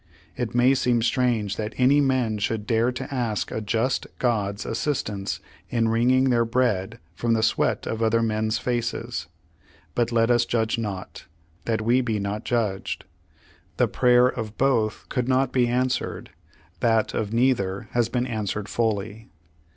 [0.35, 5.39] It may seem strange that any men should dare to ask a just God's assistance
[5.69, 9.27] in wringing their bread from the sweat of other men's faces.
[9.93, 11.27] But let us judge not,
[11.65, 13.05] that we be not judged.
[13.77, 16.31] The prayer of both could not be answered;
[16.79, 19.29] that of neither has been answered fully.